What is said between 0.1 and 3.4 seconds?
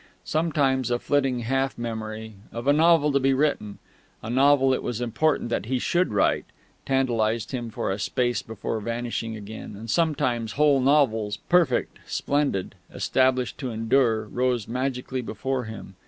Sometimes a flitting half memory, of a novel to be